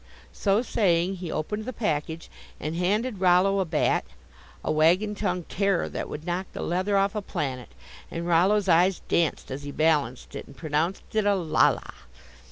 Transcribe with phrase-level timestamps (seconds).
[0.33, 4.03] So saying he opened the package and handed Rollo a bat,
[4.63, 7.69] a wagon tongue terror that would knock the leather off a planet,
[8.09, 11.91] and Rollo's eyes danced as he balanced it and pronounced it a "la la."